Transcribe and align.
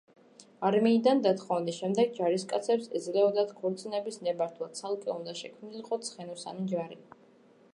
არმიიდან 0.67 1.19
დათხოვნის 1.25 1.75
შემდეგ 1.81 2.15
ჯარისკაცებს 2.19 2.89
ეძლეოდათ 2.99 3.53
ქორწინების 3.59 4.17
ნებართვა, 4.29 4.71
ცალკე 4.81 5.13
უნდა 5.17 5.37
შექმნილიყო 5.43 6.01
ცხენოსანი 6.09 6.67
ჯარი. 6.73 6.99